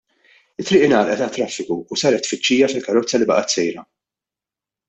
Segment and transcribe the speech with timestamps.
[0.61, 3.89] It-triq ingħalqet għat-traffiku u saret tfittxija fil-karozza li baqgħet sejra.